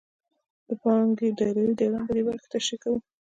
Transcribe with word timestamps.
د 0.67 0.69
پانګې 0.81 1.27
دایروي 1.37 1.73
دوران 1.79 2.03
په 2.07 2.11
دې 2.15 2.21
برخه 2.27 2.41
کې 2.41 2.49
تشریح 2.53 2.79
کوو 2.83 2.97